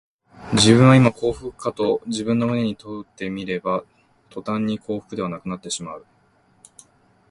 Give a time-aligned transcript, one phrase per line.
[0.53, 3.83] 自分はいま幸福かと自分の胸に問うてみれば、
[4.31, 6.05] とたんに幸福ではなくなってしまう